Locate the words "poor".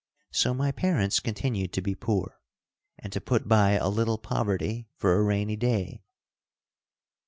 1.93-2.41